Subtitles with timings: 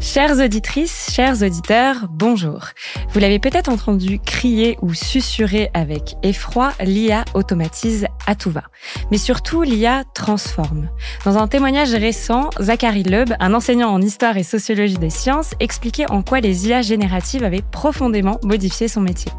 [0.00, 2.66] Chères auditrices, chers auditeurs, bonjour.
[3.10, 8.64] Vous l'avez peut-être entendu crier ou susurrer avec effroi, l'IA automatise à tout va.
[9.10, 10.88] Mais surtout, l'IA transforme.
[11.24, 16.10] Dans un témoignage récent, Zachary Leub, un enseignant en histoire et sociologie des sciences, expliquait
[16.10, 19.32] en quoi les IA génératives avaient profondément modifié son métier.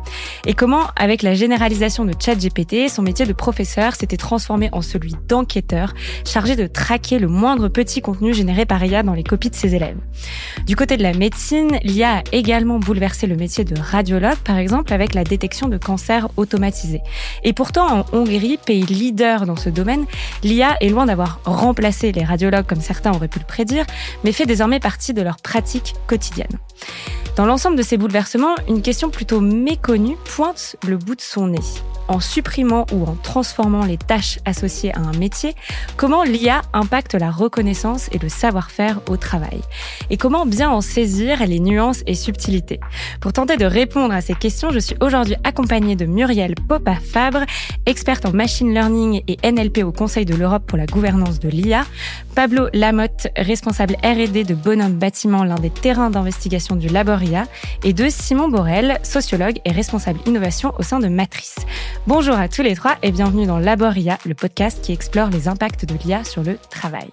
[0.45, 5.13] Et comment, avec la généralisation de ChatGPT, son métier de professeur s'était transformé en celui
[5.27, 5.93] d'enquêteur,
[6.25, 9.75] chargé de traquer le moindre petit contenu généré par IA dans les copies de ses
[9.75, 9.97] élèves.
[10.65, 14.93] Du côté de la médecine, l'IA a également bouleversé le métier de radiologue, par exemple,
[14.93, 17.01] avec la détection de cancers automatisés.
[17.43, 20.05] Et pourtant, en Hongrie, pays leader dans ce domaine,
[20.43, 23.85] l'IA est loin d'avoir remplacé les radiologues comme certains auraient pu le prédire,
[24.23, 26.57] mais fait désormais partie de leur pratique quotidienne.
[27.35, 31.59] Dans l'ensemble de ces bouleversements, une question plutôt méconnue pointe le bout de son nez
[32.07, 35.55] en supprimant ou en transformant les tâches associées à un métier,
[35.95, 39.61] comment l'IA impacte la reconnaissance et le savoir-faire au travail
[40.09, 42.79] Et comment bien en saisir les nuances et subtilités.
[43.19, 47.45] Pour tenter de répondre à ces questions, je suis aujourd'hui accompagnée de Muriel Popa-Fabre,
[47.85, 51.85] experte en machine learning et NLP au Conseil de l'Europe pour la gouvernance de l'IA,
[52.35, 57.45] Pablo Lamotte, responsable R&D de Bonhomme Bâtiment, l'un des terrains d'investigation du Laboria,
[57.83, 61.55] et de Simon Borel, sociologue et responsable innovation au sein de Matrice.
[62.07, 65.83] Bonjour à tous les trois et bienvenue dans Laboria, le podcast qui explore les impacts
[65.83, 67.09] de l'IA sur le travail.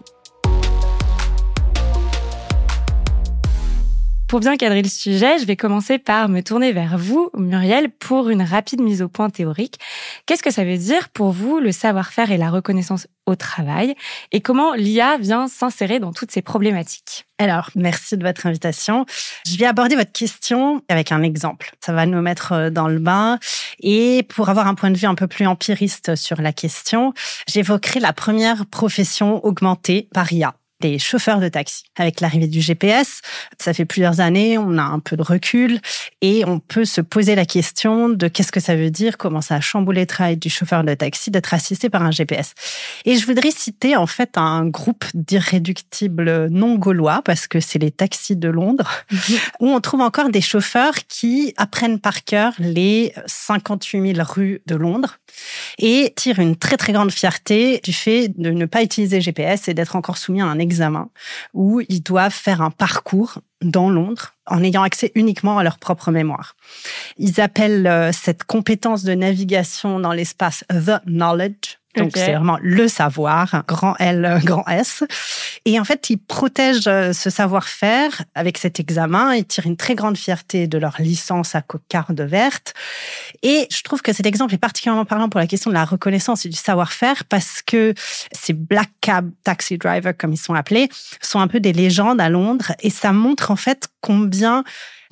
[4.29, 8.31] Pour bien cadrer le sujet, je vais commencer par me tourner vers vous, Muriel, pour
[8.31, 9.81] une rapide mise au point théorique.
[10.27, 13.95] Qu'est-ce que ça veut dire pour vous le savoir-faire et la reconnaissance au travail?
[14.33, 17.27] Et comment l'IA vient s'insérer dans toutes ces problématiques?
[17.37, 19.05] Alors, merci de votre invitation.
[19.47, 21.73] Je vais aborder votre question avec un exemple.
[21.85, 23.39] Ça va nous mettre euh, dans le bain.
[23.81, 27.13] Et pour avoir un point de vue un peu plus empiriste sur la question,
[27.47, 31.85] j'évoquerai la première profession augmentée par IA des chauffeurs de taxi.
[31.97, 33.23] Avec l'arrivée du GPS,
[33.59, 35.81] ça fait plusieurs années, on a un peu de recul
[36.21, 39.55] et on peut se poser la question de qu'est-ce que ça veut dire, comment ça
[39.55, 42.53] a chamboulé le travail du chauffeur de taxi d'être assisté par un GPS.
[43.07, 47.91] Et je voudrais citer en fait un groupe d'irréductibles non gaulois, parce que c'est les
[47.91, 48.91] taxis de Londres,
[49.61, 54.75] où on trouve encore des chauffeurs qui apprennent par cœur les 58 000 rues de
[54.75, 55.19] Londres
[55.79, 59.75] et tirent une très très grande fierté du fait de ne pas utiliser GPS et
[59.75, 60.74] d'être encore soumis à un examen
[61.53, 66.11] où ils doivent faire un parcours dans Londres en ayant accès uniquement à leur propre
[66.11, 66.57] mémoire.
[67.17, 72.89] Ils appellent euh, cette compétence de navigation dans l'espace the knowledge donc c'est vraiment le
[72.89, 75.05] savoir, grand L, grand S.
[75.65, 79.35] Et en fait, ils protègent euh, ce savoir-faire avec cet examen.
[79.35, 82.75] Ils tirent une très grande fierté de leur licence à cocarde verte.
[83.43, 86.45] Et je trouve que cet exemple est particulièrement parlant pour la question de la reconnaissance
[86.45, 87.95] et du savoir-faire parce que
[88.33, 90.89] ces black cab taxi drivers, comme ils sont appelés,
[91.21, 92.73] sont un peu des légendes à Londres.
[92.81, 94.65] Et ça montre en fait combien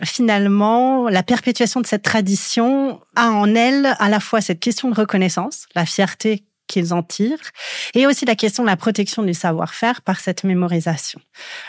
[0.04, 4.94] finalement, la perpétuation de cette tradition a en elle à la fois cette question de
[4.94, 7.50] reconnaissance, la fierté qu'ils en tirent,
[7.94, 11.20] et aussi la question de la protection du savoir-faire par cette mémorisation.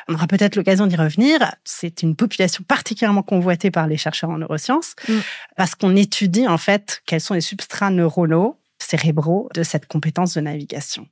[0.07, 1.53] On aura peut-être l'occasion d'y revenir.
[1.63, 5.19] C'est une population particulièrement convoitée par les chercheurs en neurosciences, mm.
[5.57, 10.41] parce qu'on étudie en fait quels sont les substrats neuronaux cérébraux de cette compétence de
[10.41, 11.07] navigation.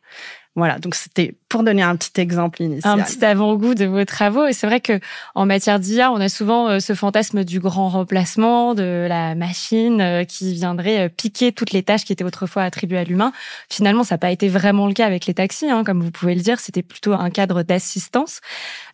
[0.56, 3.00] Voilà, donc c'était pour donner un petit exemple initial.
[3.00, 4.45] Un petit avant-goût de vos travaux.
[4.47, 5.00] Et c'est vrai que
[5.34, 10.01] en matière d'IA, on a souvent euh, ce fantasme du grand remplacement, de la machine
[10.01, 13.31] euh, qui viendrait euh, piquer toutes les tâches qui étaient autrefois attribuées à l'humain.
[13.69, 16.35] Finalement, ça n'a pas été vraiment le cas avec les taxis, hein, comme vous pouvez
[16.35, 16.59] le dire.
[16.59, 18.41] C'était plutôt un cadre d'assistance.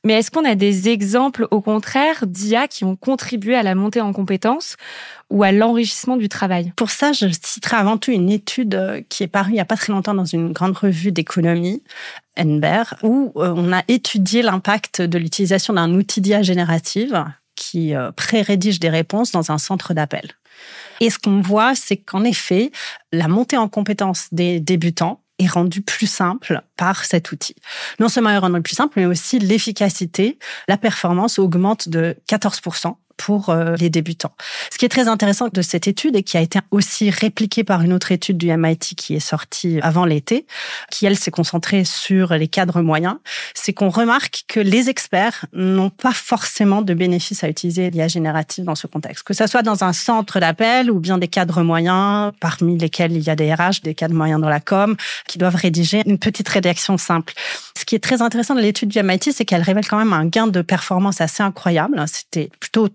[0.04, 4.02] Mais est-ce qu'on a des exemples, au contraire, d'IA qui ont contribué à la montée
[4.02, 4.78] en compétences
[5.30, 6.72] ou à l'enrichissement du travail?
[6.76, 9.78] Pour ça, je citerai avant tout une étude qui est parue il n'y a pas
[9.78, 11.47] très longtemps dans une grande revue d'économie
[12.38, 17.26] NBER, où euh, on a étudié l'impact de l'utilisation d'un outil d'IA générative
[17.56, 20.32] qui euh, pré-rédige des réponses dans un centre d'appel.
[21.00, 22.72] Et ce qu'on voit, c'est qu'en effet,
[23.12, 27.56] la montée en compétence des débutants est rendue plus simple par cet outil.
[28.00, 32.96] Non seulement elle est rendue plus simple, mais aussi l'efficacité, la performance augmente de 14%
[33.18, 34.34] pour euh, les débutants.
[34.72, 37.82] Ce qui est très intéressant de cette étude et qui a été aussi répliquée par
[37.82, 40.46] une autre étude du MIT qui est sortie avant l'été,
[40.92, 43.18] qui elle s'est concentrée sur les cadres moyens,
[43.54, 48.66] c'est qu'on remarque que les experts n'ont pas forcément de bénéfice à utiliser l'IA générative
[48.66, 49.24] dans ce contexte.
[49.24, 53.24] Que ça soit dans un centre d'appel ou bien des cadres moyens, parmi lesquels il
[53.24, 54.96] y a des RH, des cadres moyens dans la com,
[55.28, 57.34] qui doivent rédiger une petite rédaction simple.
[57.78, 60.26] Ce qui est très intéressant de l'étude du MIT, c'est qu'elle révèle quand même un
[60.26, 62.04] gain de performance assez incroyable.
[62.08, 62.88] C'était plutôt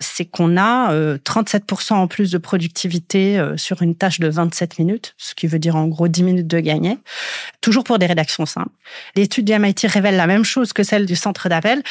[0.00, 4.78] C'est qu'on a 37% euh, en plus de productivité euh, sur une tâche de 27
[4.78, 6.98] minutes, ce qui veut dire en gros 10 minutes de gagner,
[7.60, 8.70] toujours pour des rédactions simples.
[9.16, 11.82] L'étude du MIT révèle la même chose que celle du centre d'appel.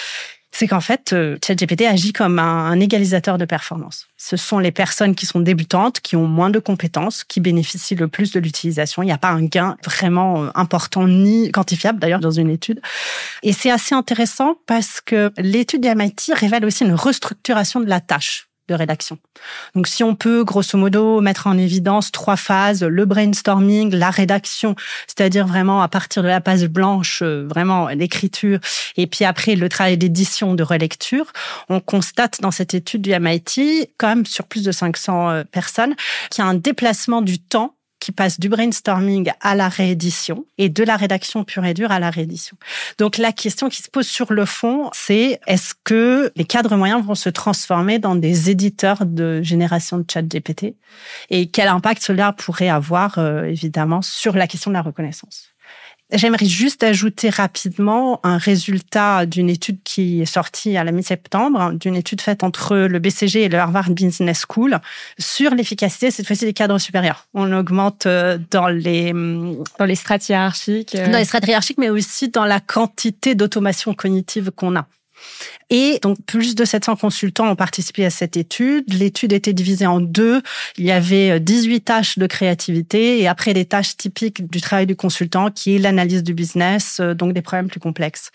[0.53, 4.07] C'est qu'en fait, euh, ChatGPT agit comme un, égalisateur de performance.
[4.17, 8.07] Ce sont les personnes qui sont débutantes, qui ont moins de compétences, qui bénéficient le
[8.07, 9.01] plus de l'utilisation.
[9.01, 12.81] Il n'y a pas un gain vraiment euh, important ni quantifiable d'ailleurs dans une étude.
[13.41, 18.47] Et c'est assez intéressant parce que l'étude d'MIT révèle aussi une restructuration de la tâche
[18.67, 19.17] de rédaction.
[19.75, 24.75] Donc si on peut grosso modo mettre en évidence trois phases, le brainstorming, la rédaction,
[25.07, 28.59] c'est-à-dire vraiment à partir de la page blanche, euh, vraiment l'écriture,
[28.97, 31.31] et puis après le travail d'édition, de relecture,
[31.69, 35.95] on constate dans cette étude du MIT, quand même sur plus de 500 euh, personnes,
[36.29, 40.67] qu'il y a un déplacement du temps qui passe du brainstorming à la réédition et
[40.67, 42.57] de la rédaction pure et dure à la réédition.
[42.97, 47.01] Donc la question qui se pose sur le fond, c'est est-ce que les cadres moyens
[47.05, 50.75] vont se transformer dans des éditeurs de génération de chat GPT
[51.29, 55.52] et quel impact cela pourrait avoir euh, évidemment sur la question de la reconnaissance?
[56.13, 61.95] J'aimerais juste ajouter rapidement un résultat d'une étude qui est sortie à la mi-septembre, d'une
[61.95, 64.79] étude faite entre le BCG et le Harvard Business School
[65.17, 67.27] sur l'efficacité, cette fois-ci, des cadres supérieurs.
[67.33, 69.11] On augmente euh, dans les...
[69.11, 70.93] Hum, dans les strates hiérarchiques.
[70.93, 71.11] Euh.
[71.11, 74.85] Dans les strates hiérarchiques, mais aussi dans la quantité d'automation cognitive qu'on a.
[75.69, 78.93] Et donc, plus de 700 consultants ont participé à cette étude.
[78.93, 80.41] L'étude était divisée en deux.
[80.77, 84.95] Il y avait 18 tâches de créativité et après des tâches typiques du travail du
[84.95, 88.29] consultant, qui est l'analyse du business, euh, donc des problèmes plus complexes.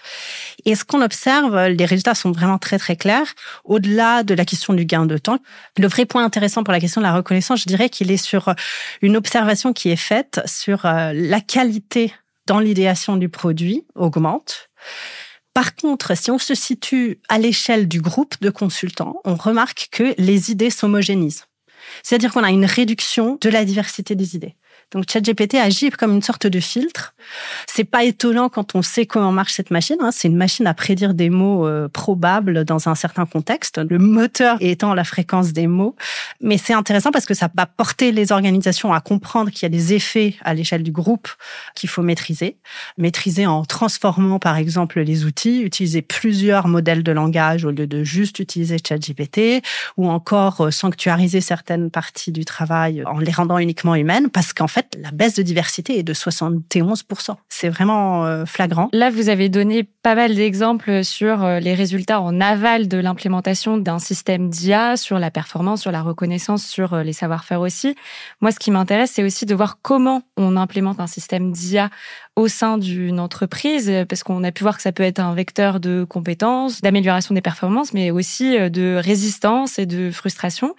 [0.65, 3.35] Et ce qu'on observe, les résultats sont vraiment très, très clairs.
[3.65, 5.39] Au-delà de la question du gain de temps,
[5.77, 8.55] le vrai point intéressant pour la question de la reconnaissance, je dirais qu'il est sur
[9.03, 12.13] une observation qui est faite sur euh, la qualité
[12.47, 14.71] dans l'idéation du produit augmente
[15.55, 20.15] par contre, si on se situe à l'échelle du groupe de consultants, on remarque que
[20.19, 21.47] les idées s'homogénisent.
[22.03, 24.55] C'est-à-dire qu'on a une réduction de la diversité des idées.
[24.91, 27.15] Donc ChatGPT agit comme une sorte de filtre.
[27.67, 29.99] C'est pas étonnant quand on sait comment marche cette machine.
[30.01, 30.11] Hein.
[30.13, 33.79] C'est une machine à prédire des mots euh, probables dans un certain contexte.
[33.79, 35.95] Le moteur étant la fréquence des mots.
[36.41, 39.69] Mais c'est intéressant parce que ça va porter les organisations à comprendre qu'il y a
[39.69, 41.29] des effets à l'échelle du groupe
[41.75, 42.57] qu'il faut maîtriser.
[42.97, 48.05] Maîtriser en transformant par exemple les outils, utiliser plusieurs modèles de langage au lieu de
[48.05, 49.63] juste utiliser ChatGPT
[49.99, 54.68] ou encore euh, sanctuariser certaines parties du travail en les rendant uniquement humaines parce qu'en
[54.69, 57.35] fait la baisse de diversité est de 71%.
[57.49, 58.89] C'est vraiment euh, flagrant.
[58.93, 63.79] Là, vous avez donné pas mal d'exemples sur euh, les résultats en aval de l'implémentation
[63.79, 67.95] d'un système d'IA, sur la performance, sur la reconnaissance, sur euh, les savoir-faire aussi.
[68.41, 71.91] Moi, ce qui m'intéresse, c'est aussi de voir comment on implémente un système d'IA
[72.37, 75.81] au sein d'une entreprise, parce qu'on a pu voir que ça peut être un vecteur
[75.81, 80.75] de compétences, d'amélioration des performances, mais aussi de résistance et de frustration.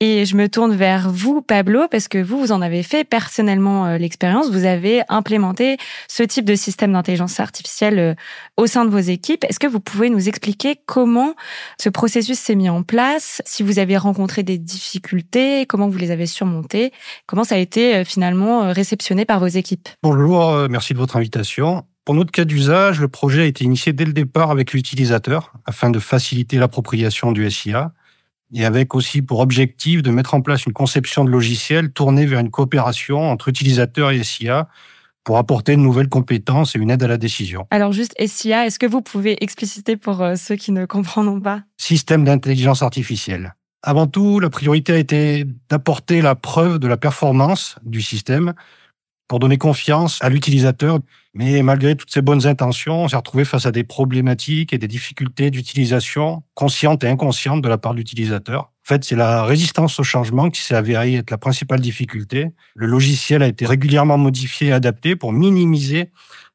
[0.00, 3.86] Et je me tourne vers vous, Pablo, parce que vous, vous en avez fait personnellement
[3.86, 4.50] euh, l'expérience.
[4.50, 5.78] Vous avez implémenté
[6.08, 8.14] ce type de système d'intelligence artificielle euh,
[8.56, 9.44] au sein de vos équipes.
[9.44, 11.34] Est-ce que vous pouvez nous expliquer comment
[11.80, 16.10] ce processus s'est mis en place, si vous avez rencontré des difficultés, comment vous les
[16.10, 16.92] avez surmontées,
[17.26, 18.93] comment ça a été euh, finalement réceptionné
[19.26, 21.84] par vos équipes Bonjour, merci de votre invitation.
[22.04, 25.90] Pour notre cas d'usage, le projet a été initié dès le départ avec l'utilisateur afin
[25.90, 27.92] de faciliter l'appropriation du SIA
[28.52, 32.40] et avec aussi pour objectif de mettre en place une conception de logiciel tournée vers
[32.40, 34.68] une coopération entre utilisateurs et SIA
[35.24, 37.66] pour apporter de nouvelles compétences et une aide à la décision.
[37.70, 41.62] Alors juste SIA, est-ce que vous pouvez expliciter pour euh, ceux qui ne comprendront pas?
[41.78, 43.54] Système d'intelligence artificielle.
[43.82, 48.52] Avant tout, la priorité a été d'apporter la preuve de la performance du système
[49.28, 50.98] pour donner confiance à l'utilisateur.
[51.34, 54.86] Mais malgré toutes ces bonnes intentions, on s'est retrouvé face à des problématiques et des
[54.86, 58.62] difficultés d'utilisation conscientes et inconscientes de la part de l'utilisateur.
[58.84, 62.50] En fait, c'est la résistance au changement qui s'est avérée être la principale difficulté.
[62.74, 66.10] Le logiciel a été régulièrement modifié et adapté pour minimiser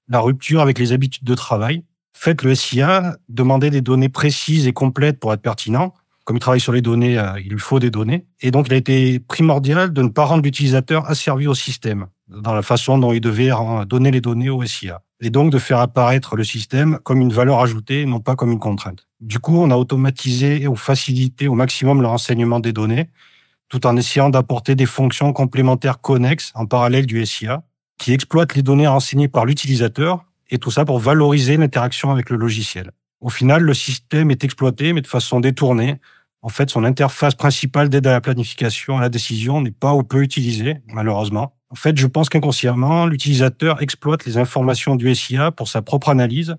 [0.08, 1.84] la rupture avec les habitudes de travail.
[2.16, 5.94] En fait, le SIA demandait des données précises et complètes pour être pertinent.
[6.24, 8.28] Comme il travaille sur les données, euh, il lui faut des données.
[8.42, 12.54] Et donc, il a été primordial de ne pas rendre l'utilisateur asservi au système dans
[12.54, 13.50] la façon dont il devait
[13.88, 15.02] donner les données au SIA.
[15.22, 18.60] Et donc de faire apparaître le système comme une valeur ajoutée, non pas comme une
[18.60, 19.08] contrainte.
[19.20, 23.10] Du coup, on a automatisé ou facilité au maximum le renseignement des données,
[23.68, 27.64] tout en essayant d'apporter des fonctions complémentaires connexes en parallèle du SIA,
[27.98, 32.38] qui exploitent les données renseignées par l'utilisateur, et tout ça pour valoriser l'interaction avec le
[32.38, 32.92] logiciel.
[33.22, 35.98] Au final, le système est exploité, mais de façon détournée.
[36.42, 40.04] En fait, son interface principale d'aide à la planification, à la décision, n'est pas ou
[40.04, 41.59] peu utilisée, malheureusement.
[41.72, 46.56] En fait, je pense qu'inconsciemment, l'utilisateur exploite les informations du SIA pour sa propre analyse,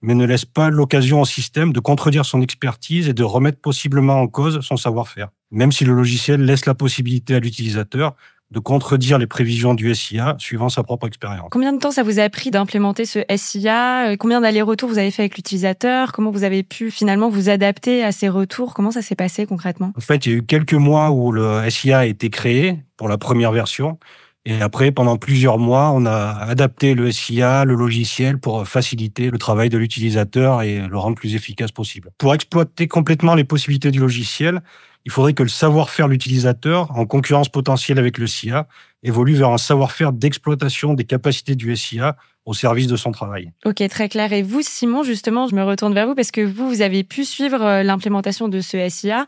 [0.00, 4.20] mais ne laisse pas l'occasion au système de contredire son expertise et de remettre possiblement
[4.20, 5.28] en cause son savoir-faire.
[5.50, 8.14] Même si le logiciel laisse la possibilité à l'utilisateur
[8.50, 11.48] de contredire les prévisions du SIA suivant sa propre expérience.
[11.50, 15.10] Combien de temps ça vous a pris d'implémenter ce SIA euh, Combien d'allers-retours vous avez
[15.10, 16.12] fait avec l'utilisateur?
[16.12, 18.74] Comment vous avez pu finalement vous adapter à ces retours?
[18.74, 19.92] Comment ça s'est passé concrètement?
[19.96, 23.08] En fait, il y a eu quelques mois où le SIA a été créé pour
[23.08, 23.98] la première version.
[24.46, 29.38] Et après, pendant plusieurs mois, on a adapté le SIA, le logiciel, pour faciliter le
[29.38, 32.10] travail de l'utilisateur et le rendre plus efficace possible.
[32.18, 34.60] Pour exploiter complètement les possibilités du logiciel,
[35.06, 38.68] il faudrait que le savoir-faire de l'utilisateur, en concurrence potentielle avec le SIA,
[39.02, 43.52] évolue vers un savoir-faire d'exploitation des capacités du SIA au service de son travail.
[43.64, 44.32] Ok, très clair.
[44.32, 47.24] Et vous, Simon, justement, je me retourne vers vous parce que vous, vous avez pu
[47.24, 49.26] suivre euh, l'implémentation de ce SIA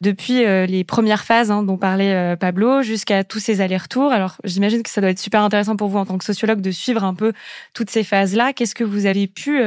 [0.00, 4.12] depuis euh, les premières phases hein, dont parlait euh, Pablo jusqu'à tous ces allers-retours.
[4.12, 6.70] Alors, j'imagine que ça doit être super intéressant pour vous en tant que sociologue de
[6.70, 7.32] suivre un peu
[7.74, 8.54] toutes ces phases-là.
[8.54, 9.62] Qu'est-ce que vous avez pu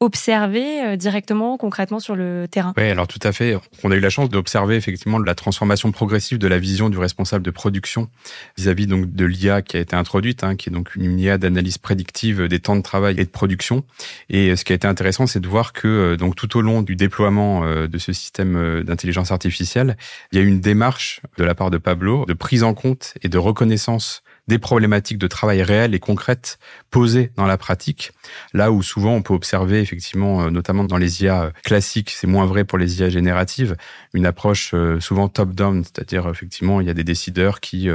[0.00, 3.56] observer euh, directement, concrètement sur le terrain Oui, alors tout à fait.
[3.84, 7.44] On a eu la chance d'observer effectivement la transformation progressive de la vision du responsable
[7.44, 8.08] de production
[8.56, 11.76] vis-à-vis donc de l'IA qui a été introduite, hein, qui est donc une IA d'analyse
[11.76, 13.84] prédictive des temps de travail et de production.
[14.30, 16.80] Et ce qui a été intéressant, c'est de voir que euh, donc tout au long
[16.80, 19.98] du déploiement euh, de ce système d'intelligence artificielle,
[20.32, 23.14] il y a eu une démarche de la part de Pablo de prise en compte
[23.22, 26.58] et de reconnaissance des problématiques de travail réelles et concrètes
[26.90, 28.12] posées dans la pratique.
[28.52, 32.26] Là où souvent on peut observer effectivement, euh, notamment dans les IA euh, classiques, c'est
[32.26, 33.76] moins vrai pour les IA génératives,
[34.12, 37.88] une approche euh, souvent top-down, c'est-à-dire effectivement il y a des décideurs qui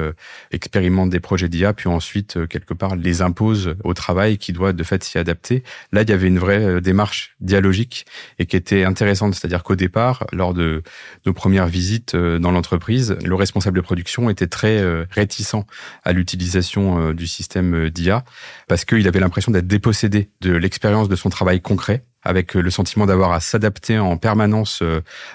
[0.51, 4.83] expérimentent des projets d'IA, puis ensuite quelque part les imposent au travail qui doit de
[4.83, 5.63] fait s'y adapter.
[5.91, 8.05] Là, il y avait une vraie démarche dialogique
[8.39, 10.83] et qui était intéressante, c'est-à-dire qu'au départ, lors de
[11.25, 15.65] nos premières visites dans l'entreprise, le responsable de production était très réticent
[16.03, 16.44] à l'utilisation
[16.77, 18.23] euh, du système euh, d'IA
[18.67, 22.69] parce qu'il avait l'impression d'être dépossédé de l'expérience de son travail concret avec euh, le
[22.69, 24.83] sentiment d'avoir à s'adapter en permanence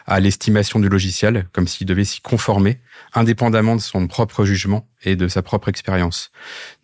[0.06, 2.80] à l'estimation du logiciel, comme s'il devait s'y conformer,
[3.14, 6.30] indépendamment de son propre jugement et de sa propre expérience.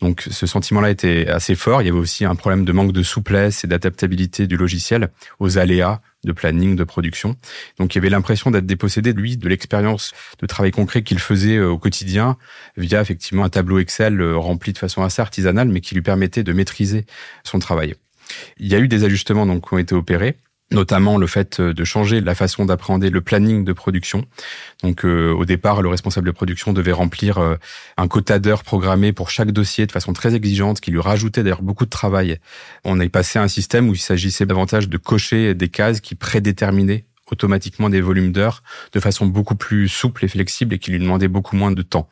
[0.00, 1.82] Donc ce sentiment-là était assez fort.
[1.82, 5.58] Il y avait aussi un problème de manque de souplesse et d'adaptabilité du logiciel aux
[5.58, 7.36] aléas de planning, de production.
[7.78, 11.56] Donc il y avait l'impression d'être dépossédé lui, de l'expérience de travail concret qu'il faisait
[11.56, 12.36] euh, au quotidien
[12.76, 16.42] via effectivement un tableau Excel euh, rempli de façon assez artisanale, mais qui lui permettait
[16.42, 17.06] de maîtriser
[17.44, 17.94] son travail.
[18.58, 20.36] Il y a eu des ajustements donc qui ont été opérés
[20.72, 24.24] notamment le fait euh, de changer la façon d'appréhender le planning de production.
[24.82, 27.38] Donc au départ, le responsable de production devait remplir
[27.96, 31.62] un quota d'heures programmé pour chaque dossier de façon très exigeante, qui lui rajoutait d'ailleurs
[31.62, 32.40] beaucoup de travail.
[32.84, 36.16] On est passé à un système où il s'agissait davantage de cocher des cases qui
[36.16, 40.98] prédéterminaient automatiquement des volumes d'heures de façon beaucoup plus souple et flexible et qui lui
[40.98, 42.08] demandait beaucoup moins de temps.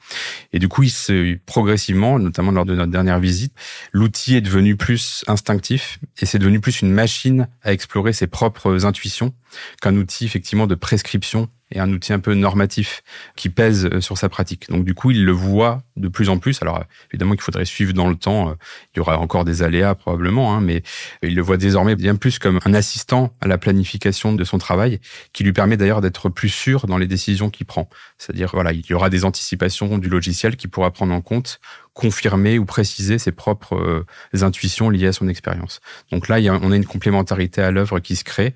[0.52, 3.52] Et du coup, il se, progressivement, notamment lors de notre dernière visite,
[3.92, 8.85] l'outil est devenu plus instinctif et c'est devenu plus une machine à explorer ses propres
[8.85, 9.35] intuitions
[9.80, 13.02] qu'un outil effectivement de prescription et un outil un peu normatif
[13.37, 14.68] qui pèse euh, sur sa pratique.
[14.71, 16.61] Donc du coup, il le voit de plus en plus.
[16.62, 18.50] Alors évidemment qu'il faudrait suivre dans le temps.
[18.50, 18.54] Euh,
[18.94, 20.83] il y aura encore des aléas probablement, hein, mais
[21.23, 25.00] il le voit désormais bien plus comme un assistant à la planification de son travail,
[25.33, 27.88] qui lui permet d'ailleurs d'être plus sûr dans les décisions qu'il prend.
[28.18, 31.61] C'est-à-dire voilà, il y aura des anticipations du logiciel qui pourra prendre en compte
[31.94, 35.80] confirmer ou préciser ses propres euh, intuitions liées à son expérience.
[36.11, 38.54] Donc là, on a une complémentarité à l'œuvre qui se crée,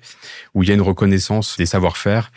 [0.53, 2.31] où il y a une reconnaissance des savoir-faire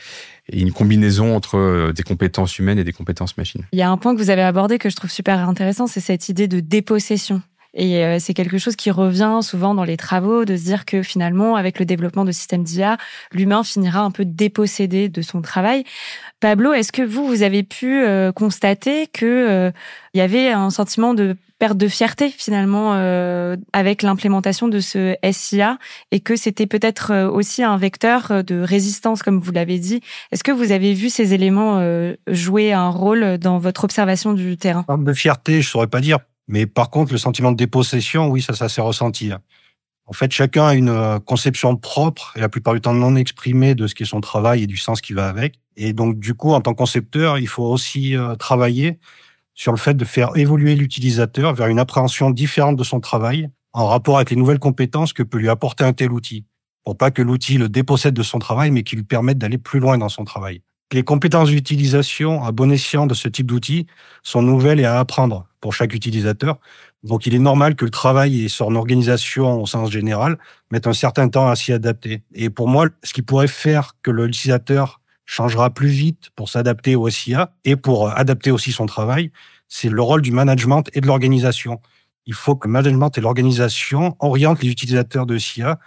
[0.48, 3.62] et une combinaison entre euh, des compétences humaines et des compétences machines.
[3.72, 6.00] Il y a un point que vous avez abordé que je trouve super intéressant, c'est
[6.00, 7.42] cette idée de dépossession.
[7.74, 11.02] Et euh, c'est quelque chose qui revient souvent dans les travaux, de se dire que
[11.02, 12.98] finalement, avec le développement de systèmes d'IA,
[13.32, 15.84] l'humain finira un peu dépossédé de son travail.
[16.40, 19.72] Pablo, est-ce que vous, vous avez pu euh, constater que
[20.14, 25.14] il y avait un sentiment de perte de fierté finalement euh, avec l'implémentation de ce
[25.30, 25.78] SIA
[26.10, 30.00] et que c'était peut-être euh, aussi un vecteur de résistance comme vous l'avez dit?
[30.32, 34.56] Est-ce que vous avez vu ces éléments euh, jouer un rôle dans votre observation du
[34.56, 34.84] terrain?
[34.88, 38.54] De fierté, je saurais pas dire, mais par contre le sentiment de dépossession, oui, ça,
[38.54, 39.30] ça s'est ressenti.
[40.06, 43.86] En fait, chacun a une conception propre et la plupart du temps non exprimée de
[43.86, 45.60] ce qui est son travail et du sens qui va avec.
[45.76, 48.98] Et donc, du coup, en tant que concepteur, il faut aussi travailler
[49.54, 53.86] sur le fait de faire évoluer l'utilisateur vers une appréhension différente de son travail en
[53.86, 56.44] rapport avec les nouvelles compétences que peut lui apporter un tel outil,
[56.84, 59.80] pour pas que l'outil le dépossède de son travail, mais qu'il lui permette d'aller plus
[59.80, 60.62] loin dans son travail.
[60.92, 63.86] Les compétences d'utilisation à bon escient de ce type d'outil
[64.22, 66.58] sont nouvelles et à apprendre pour chaque utilisateur.
[67.02, 70.36] Donc, il est normal que le travail et son organisation au sens général
[70.70, 72.22] mettent un certain temps à s'y adapter.
[72.34, 77.08] Et pour moi, ce qui pourrait faire que l'utilisateur changera plus vite pour s'adapter au
[77.08, 79.30] SIA et pour euh, adapter aussi son travail,
[79.68, 81.80] c'est le rôle du management et de l'organisation.
[82.26, 85.78] Il faut que le management et l'organisation orientent les utilisateurs de SIA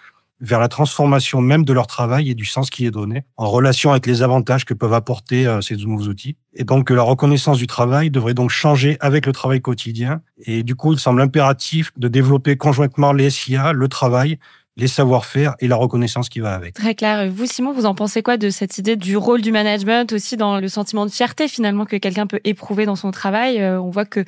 [0.42, 3.92] vers la transformation même de leur travail et du sens qui est donné, en relation
[3.92, 6.36] avec les avantages que peuvent apporter euh, ces nouveaux outils.
[6.54, 10.22] Et donc, la reconnaissance du travail devrait donc changer avec le travail quotidien.
[10.39, 14.39] Et du coup, il semble impératif de développer conjointement les SIA, le travail,
[14.77, 16.74] les savoir-faire et la reconnaissance qui va avec.
[16.74, 17.32] Très clair.
[17.32, 20.60] Vous, Simon, vous en pensez quoi de cette idée du rôle du management aussi dans
[20.60, 23.62] le sentiment de fierté finalement que quelqu'un peut éprouver dans son travail?
[23.62, 24.25] Euh, On voit que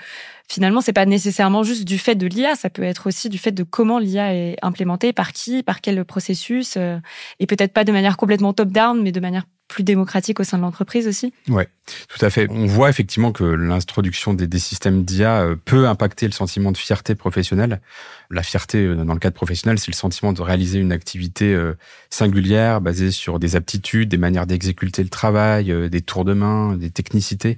[0.48, 3.52] finalement, c'est pas nécessairement juste du fait de l'IA, ça peut être aussi du fait
[3.52, 6.98] de comment l'IA est implémentée, par qui, par quel processus, euh,
[7.40, 10.64] et peut-être pas de manière complètement top-down, mais de manière plus démocratique au sein de
[10.64, 11.64] l'entreprise aussi Oui,
[12.08, 12.48] tout à fait.
[12.50, 17.16] On voit effectivement que l'introduction des, systèmes d'IA euh, peut impacter le sentiment de fierté
[17.16, 17.82] professionnelle.
[18.30, 21.74] La fierté, euh, dans le cadre professionnel, c'est le sentiment de réaliser une activité euh,
[22.10, 26.90] singulière, basée sur des aptitudes, des manières d'exécuter le travail, des tours de main, des
[26.90, 27.58] technicités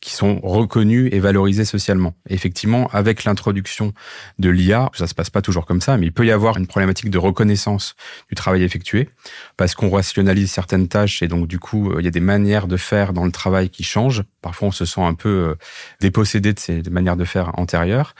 [0.00, 2.14] qui sont reconnues et valorisées socialement.
[2.28, 3.92] effectivement, avec l'introduction
[4.38, 6.66] de l'IA, ça se passe pas toujours comme ça, mais il peut y avoir une
[6.66, 7.96] problématique de reconnaissance
[8.28, 9.08] du travail effectué,
[9.56, 12.76] parce qu'on rationalise certaines tâches et donc du coup, il y a des manières de
[12.76, 14.22] faire dans le travail qui changent.
[14.42, 15.54] Parfois, on se sent un peu euh,
[16.00, 18.14] dépossédé de ces manières de faire antérieures.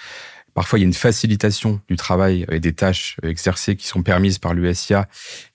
[0.54, 4.38] Parfois, il y a une facilitation du travail et des tâches exercées qui sont permises
[4.38, 5.06] par l'USIA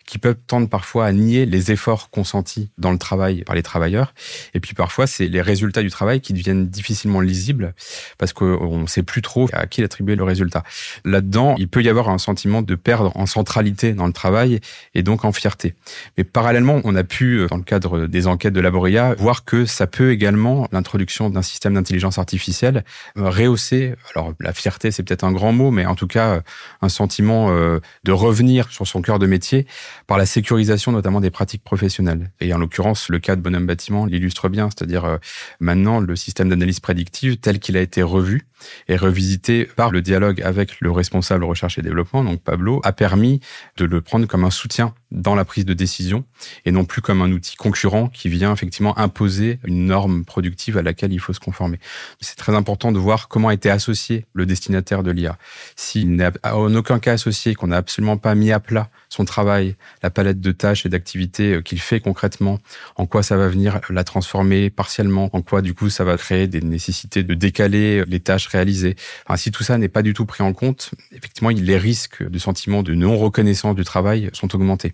[0.05, 4.13] qui peuvent tendre parfois à nier les efforts consentis dans le travail par les travailleurs.
[4.53, 7.73] Et puis parfois, c'est les résultats du travail qui deviennent difficilement lisibles
[8.17, 10.63] parce qu'on ne sait plus trop à qui attribuer le résultat.
[11.05, 14.59] Là-dedans, il peut y avoir un sentiment de perdre en centralité dans le travail
[14.93, 15.75] et donc en fierté.
[16.17, 19.87] Mais parallèlement, on a pu, dans le cadre des enquêtes de Laboria, voir que ça
[19.87, 22.83] peut également, l'introduction d'un système d'intelligence artificielle,
[23.17, 26.41] euh, rehausser, alors la fierté, c'est peut-être un grand mot, mais en tout cas,
[26.81, 29.67] un sentiment euh, de revenir sur son cœur de métier
[30.07, 32.31] par la sécurisation notamment des pratiques professionnelles.
[32.39, 35.17] Et en l'occurrence, le cas de Bonhomme Bâtiment l'illustre bien, c'est-à-dire euh,
[35.59, 38.47] maintenant le système d'analyse prédictive tel qu'il a été revu
[38.87, 43.39] et revisité par le dialogue avec le responsable recherche et développement, donc Pablo, a permis
[43.77, 46.23] de le prendre comme un soutien dans la prise de décision
[46.65, 50.81] et non plus comme un outil concurrent qui vient effectivement imposer une norme productive à
[50.81, 51.79] laquelle il faut se conformer.
[52.21, 55.37] C'est très important de voir comment a été associé le destinataire de l'IA.
[55.75, 59.75] S'il n'est en aucun cas associé, qu'on n'a absolument pas mis à plat son travail,
[60.03, 62.59] la palette de tâches et d'activités euh, qu'il fait concrètement,
[62.95, 66.47] en quoi ça va venir la transformer partiellement, en quoi du coup ça va créer
[66.47, 68.95] des nécessités de décaler les tâches réalisées.
[69.35, 72.83] Si tout ça n'est pas du tout pris en compte, effectivement, les risques de sentiment
[72.83, 74.93] de non-reconnaissance du travail sont augmentés.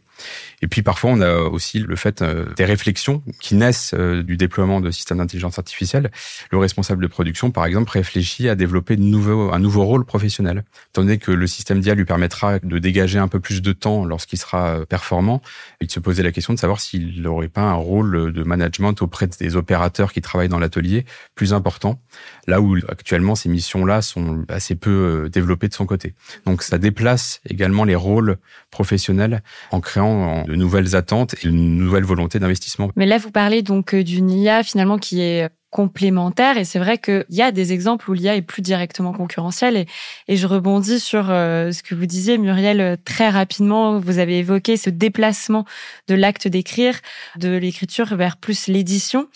[0.61, 4.37] Et puis parfois, on a aussi le fait euh, des réflexions qui naissent euh, du
[4.37, 6.11] déploiement de systèmes d'intelligence artificielle.
[6.51, 9.07] Le responsable de production, par exemple, réfléchit à développer de
[9.51, 13.27] un nouveau rôle professionnel, étant donné que le système d'IA lui permettra de dégager un
[13.27, 15.41] peu plus de temps lorsqu'il sera euh, performant.
[15.81, 19.27] Il se posait la question de savoir s'il n'aurait pas un rôle de management auprès
[19.27, 21.99] des opérateurs qui travaillent dans l'atelier plus important,
[22.47, 26.13] là où actuellement ces missions-là sont assez peu développées de son côté.
[26.45, 28.37] Donc ça déplace également les rôles
[28.77, 32.91] professionnels en créant de nouvelles attentes et une nouvelle volonté d'investissement.
[32.95, 36.57] Mais là, vous parlez donc euh, d'une IA finalement qui est complémentaires.
[36.57, 39.77] Et c'est vrai qu'il y a des exemples où l'IA est plus directement concurrentielle.
[39.77, 39.85] Et,
[40.27, 43.99] et je rebondis sur euh, ce que vous disiez, Muriel, euh, très rapidement.
[43.99, 45.65] Vous avez évoqué ce déplacement
[46.07, 46.95] de l'acte d'écrire,
[47.35, 49.27] de l'écriture vers plus l'édition.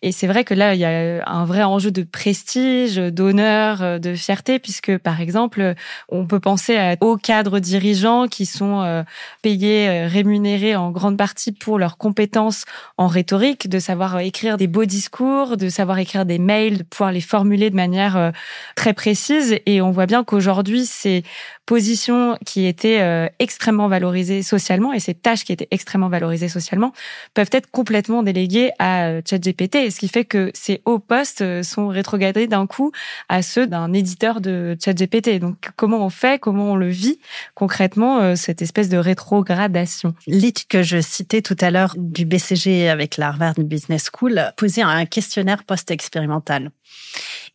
[0.00, 3.98] Et c'est vrai que là, il y a un vrai enjeu de prestige, d'honneur, euh,
[3.98, 5.74] de fierté, puisque, par exemple,
[6.08, 9.04] on peut penser aux cadres dirigeants qui sont
[9.42, 12.64] payés, rémunérés en grande partie pour leurs compétences
[12.96, 17.12] en rhétorique, de savoir écrire des beaux discours, de savoir écrire des mails, de pouvoir
[17.12, 18.30] les formuler de manière euh,
[18.76, 19.58] très précise.
[19.66, 21.22] Et on voit bien qu'aujourd'hui, ces
[21.70, 26.92] positions qui étaient euh, extrêmement valorisées socialement et ces tâches qui étaient extrêmement valorisées socialement
[27.32, 29.88] peuvent être complètement déléguées à euh, ChatGPT.
[29.92, 32.90] Ce qui fait que ces hauts postes sont rétrogradés d'un coup
[33.28, 35.38] à ceux d'un éditeur de ChatGPT.
[35.38, 37.20] Donc, comment on fait, comment on le vit
[37.54, 40.16] concrètement, cette espèce de rétrogradation?
[40.26, 44.82] L'étude que je citais tout à l'heure du BCG avec la Harvard Business School posait
[44.82, 46.72] un questionnaire post-expérimental.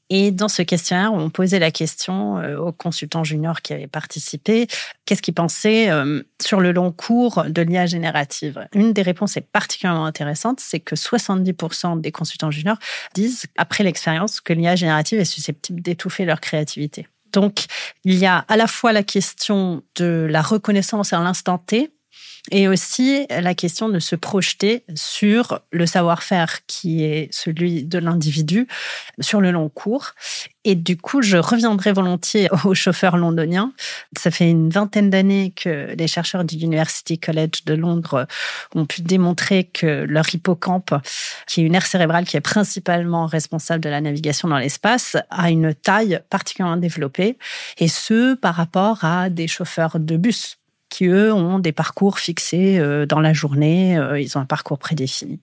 [0.09, 4.67] Et dans ce questionnaire, on posait la question euh, aux consultants juniors qui avaient participé,
[5.05, 8.67] qu'est-ce qu'ils pensaient euh, sur le long cours de l'IA générative?
[8.73, 12.77] Une des réponses est particulièrement intéressante, c'est que 70% des consultants juniors
[13.15, 17.07] disent, après l'expérience, que l'IA générative est susceptible d'étouffer leur créativité.
[17.33, 17.65] Donc,
[18.03, 21.91] il y a à la fois la question de la reconnaissance à l'instant T,
[22.51, 28.67] et aussi la question de se projeter sur le savoir-faire qui est celui de l'individu
[29.19, 30.11] sur le long cours.
[30.63, 33.73] Et du coup, je reviendrai volontiers aux chauffeurs londoniens.
[34.17, 38.27] Ça fait une vingtaine d'années que les chercheurs du University College de Londres
[38.73, 40.95] ont pu démontrer que leur hippocampe,
[41.47, 45.49] qui est une aire cérébrale qui est principalement responsable de la navigation dans l'espace, a
[45.49, 47.37] une taille particulièrement développée,
[47.77, 50.57] et ce par rapport à des chauffeurs de bus
[50.95, 54.79] qui, eux, ont des parcours fixés euh, dans la journée, euh, ils ont un parcours
[54.79, 55.41] prédéfini.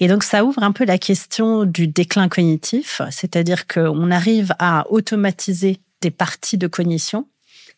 [0.00, 4.90] Et donc, ça ouvre un peu la question du déclin cognitif, c'est-à-dire qu'on arrive à
[4.90, 7.26] automatiser des parties de cognition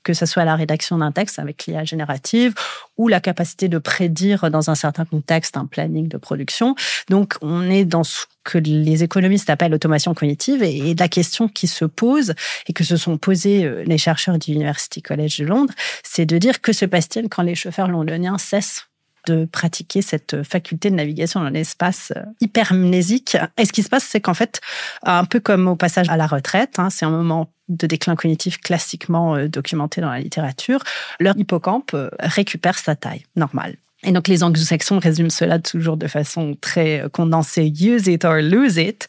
[0.03, 2.55] que ce soit la rédaction d'un texte avec l'IA générative
[2.97, 6.75] ou la capacité de prédire dans un certain contexte un planning de production.
[7.09, 11.67] Donc, on est dans ce que les économistes appellent automation cognitive et, la question qui
[11.67, 12.35] se pose
[12.69, 16.39] et que se sont posés euh, les chercheurs du University College de Londres, c'est de
[16.39, 18.87] dire que se passe-t-il quand les chauffeurs londoniens cessent
[19.27, 23.37] de pratiquer cette faculté de navigation dans l'espace euh, hypermnésique.
[23.59, 24.61] Et ce qui se passe, c'est qu'en fait,
[25.03, 28.59] un peu comme au passage à la retraite, hein, c'est un moment de déclin cognitif
[28.59, 30.83] classiquement euh, documenté dans la littérature,
[31.21, 33.77] leur hippocampe euh, récupère sa taille normale.
[34.05, 38.77] Et donc les anglo-saxons résument cela toujours de façon très condensée, use it or lose
[38.77, 39.07] it.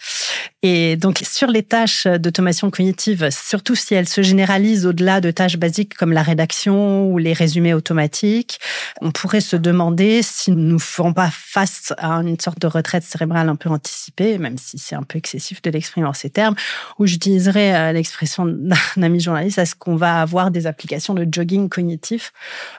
[0.61, 5.57] Et donc, sur les tâches d'automation cognitive, surtout si elles se généralisent au-delà de tâches
[5.57, 8.59] basiques comme la rédaction ou les résumés automatiques,
[9.01, 13.03] on pourrait se demander si nous ne ferons pas face à une sorte de retraite
[13.03, 16.55] cérébrale un peu anticipée, même si c'est un peu excessif de l'exprimer en ces termes,
[16.99, 21.69] où j'utiliserais euh, l'expression d'un ami journaliste, est-ce qu'on va avoir des applications de jogging
[21.69, 22.31] cognitif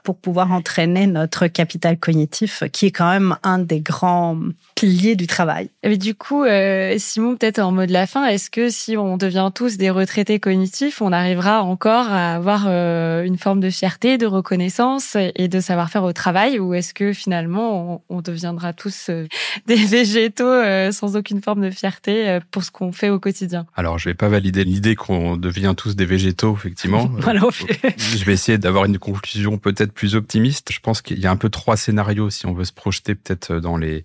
[0.03, 4.39] pour pouvoir entraîner notre capital cognitif, qui est quand même un des grands
[4.75, 5.71] piliers du travail.
[5.83, 9.17] Et du coup, euh, Simon, peut-être en mot de la fin, est-ce que si on
[9.17, 14.19] devient tous des retraités cognitifs, on arrivera encore à avoir euh, une forme de fierté,
[14.19, 19.27] de reconnaissance et de savoir-faire au travail ou est-ce que finalement on, deviendra tous euh,
[19.67, 23.67] des végétaux euh, sans aucune forme de fierté pour ce qu'on fait au quotidien?
[23.77, 27.11] Alors, je vais pas valider l'idée qu'on devient tous des végétaux, effectivement.
[27.97, 30.73] je vais essayer d'avoir une conclusion peut-être plus optimiste.
[30.73, 33.61] Je pense qu'il y a un peu trois scénarios si on veut se projeter peut-être
[33.61, 34.05] dans les,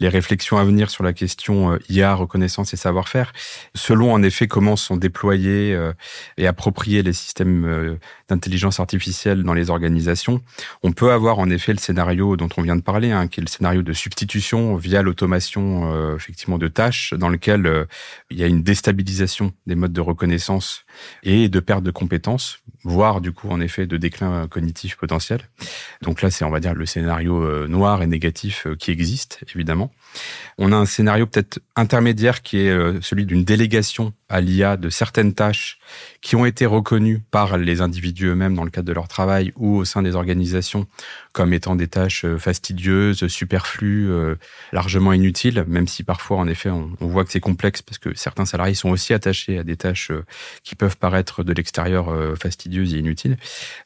[0.00, 3.32] les réflexions à venir sur la question IA, reconnaissance et savoir faire,
[3.74, 5.92] selon en effet comment sont déployés euh,
[6.36, 7.96] et appropriés les systèmes euh,
[8.28, 10.40] d'intelligence artificielle dans les organisations,
[10.82, 13.42] on peut avoir en effet le scénario dont on vient de parler, hein, qui est
[13.42, 17.86] le scénario de substitution via l'automation euh, effectivement de tâches, dans lequel
[18.30, 20.84] il y a une déstabilisation des modes de reconnaissance
[21.22, 25.40] et de perte de compétences, voire du coup en effet de déclin cognitif potentiel.
[26.02, 29.90] Donc là, c'est on va dire le scénario noir et négatif qui existe évidemment.
[30.58, 34.88] On a un scénario peut-être intermédiaire qui est euh, celui d'une délégation à l'IA de
[34.90, 35.78] certaines tâches
[36.20, 39.76] qui ont été reconnues par les individus eux-mêmes dans le cadre de leur travail ou
[39.76, 40.86] au sein des organisations
[41.32, 44.36] comme étant des tâches euh, fastidieuses, superflues, euh,
[44.72, 48.44] largement inutiles, même si parfois, en effet, on, voit que c'est complexe parce que certains
[48.44, 50.12] salariés sont aussi attachés à des tâches
[50.62, 53.36] qui peuvent paraître de l'extérieur fastidieuses et inutiles.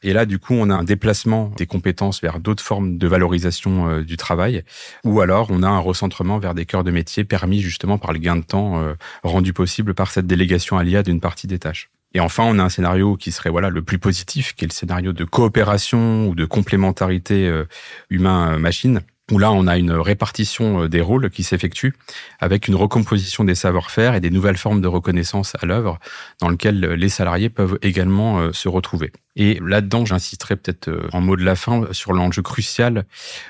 [0.03, 4.01] Et là, du coup, on a un déplacement des compétences vers d'autres formes de valorisation
[4.01, 4.63] du travail,
[5.03, 8.19] ou alors on a un recentrement vers des cœurs de métier permis justement par le
[8.19, 8.74] gain de temps
[9.23, 11.89] rendu possible par cette délégation à l'IA d'une partie des tâches.
[12.15, 14.73] Et enfin, on a un scénario qui serait voilà le plus positif, qui est le
[14.73, 17.65] scénario de coopération ou de complémentarité euh,
[18.09, 21.93] humain-machine, où là, on a une répartition euh, des rôles qui s'effectue
[22.39, 25.99] avec une recomposition des savoir-faire et des nouvelles formes de reconnaissance à l'œuvre
[26.39, 29.11] dans lesquelles les salariés peuvent également euh, se retrouver.
[29.35, 33.05] Et là-dedans, j'insisterai peut-être en mot de la fin sur l'enjeu crucial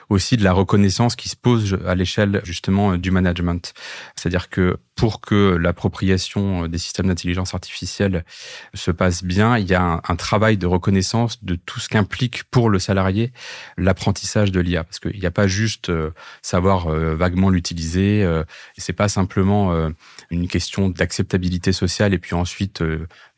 [0.10, 3.74] aussi de la reconnaissance qui se pose à l'échelle justement du management.
[4.16, 8.24] C'est-à-dire que pour que l'appropriation des systèmes d'intelligence artificielle
[8.74, 12.70] se passe bien, il y a un, travail de reconnaissance de tout ce qu'implique pour
[12.70, 13.34] le salarié
[13.78, 14.86] l'apprentissage de l'IA.
[14.86, 18.44] Parce qu'il n'y a pas juste euh, savoir euh, vaguement l'utiliser, euh,
[18.78, 19.56] c'est pas simplement
[20.30, 22.82] une question d'acceptabilité sociale et puis ensuite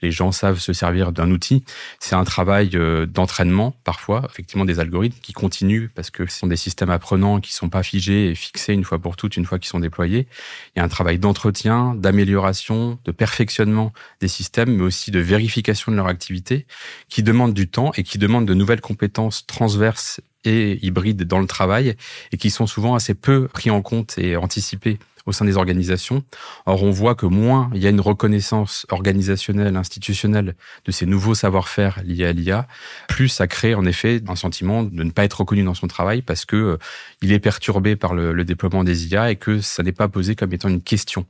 [0.01, 1.63] les gens savent se servir d'un outil.
[1.99, 2.69] C'est un travail
[3.07, 7.53] d'entraînement parfois, effectivement des algorithmes qui continuent parce que ce sont des systèmes apprenants qui
[7.53, 10.27] sont pas figés et fixés une fois pour toutes, une fois qu'ils sont déployés.
[10.75, 11.47] Il y a un travail d'entraînement
[11.95, 16.65] d'amélioration, de perfectionnement des systèmes, mais aussi de vérification de leur activité,
[17.09, 21.47] qui demandent du temps et qui demandent de nouvelles compétences transverses et hybrides dans le
[21.47, 21.95] travail,
[22.31, 26.23] et qui sont souvent assez peu pris en compte et anticipés au sein des organisations.
[26.65, 31.35] Or, on voit que moins il y a une reconnaissance organisationnelle, institutionnelle de ces nouveaux
[31.35, 32.67] savoir-faire liés à l'IA,
[33.07, 36.21] plus ça crée en effet un sentiment de ne pas être reconnu dans son travail
[36.21, 36.77] parce que euh,
[37.21, 40.53] il est perturbé par le, déploiement des IA et que ça n'est pas posé comme
[40.53, 41.25] étant une question.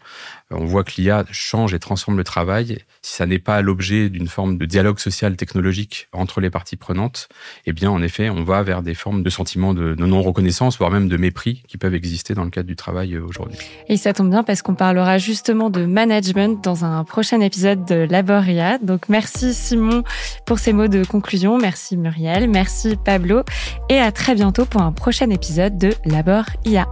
[0.51, 2.77] On voit que l'IA change et transforme le travail.
[3.01, 7.29] Si ça n'est pas l'objet d'une forme de dialogue social technologique entre les parties prenantes,
[7.65, 11.07] eh bien, en effet, on va vers des formes de sentiments de non-reconnaissance, voire même
[11.07, 13.57] de mépris qui peuvent exister dans le cadre du travail euh, aujourd'hui.
[13.89, 18.07] Et ça tombe bien parce qu'on parlera justement de management dans un prochain épisode de
[18.09, 18.77] Laboria.
[18.79, 20.03] Donc merci Simon
[20.45, 21.57] pour ces mots de conclusion.
[21.57, 22.49] Merci Muriel.
[22.49, 23.43] Merci Pablo.
[23.89, 26.87] Et à très bientôt pour un prochain épisode de Labor IA.